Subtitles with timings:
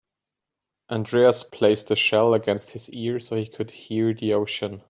[0.89, 4.79] Andreas placed the shell against his ear so he could hear the ocean.